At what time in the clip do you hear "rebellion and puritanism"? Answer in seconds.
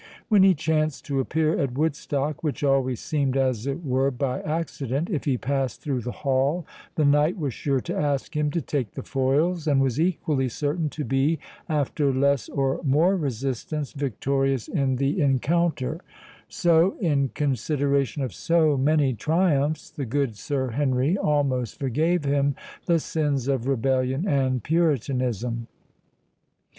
23.67-25.67